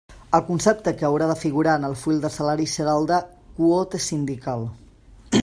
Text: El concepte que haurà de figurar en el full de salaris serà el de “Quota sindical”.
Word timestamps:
El 0.35 0.41
concepte 0.45 0.93
que 1.01 1.05
haurà 1.09 1.27
de 1.31 1.35
figurar 1.41 1.75
en 1.81 1.85
el 1.89 1.93
full 2.05 2.17
de 2.23 2.33
salaris 2.37 2.73
serà 2.81 2.97
el 3.03 3.07
de 3.13 3.21
“Quota 3.61 4.03
sindical”. 4.09 4.69